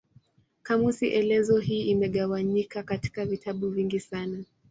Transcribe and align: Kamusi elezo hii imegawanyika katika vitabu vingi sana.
Kamusi 0.63 1.07
elezo 1.09 1.59
hii 1.59 1.81
imegawanyika 1.83 2.83
katika 2.83 3.25
vitabu 3.25 3.69
vingi 3.69 3.99
sana. 3.99 4.43